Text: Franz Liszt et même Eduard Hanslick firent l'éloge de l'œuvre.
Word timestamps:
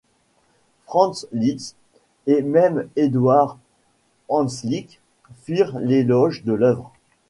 Franz 0.87 1.27
Liszt 1.31 1.75
et 2.25 2.41
même 2.41 2.87
Eduard 2.95 3.59
Hanslick 4.29 4.99
firent 5.43 5.77
l'éloge 5.77 6.43
de 6.43 6.53
l'œuvre. 6.53 6.91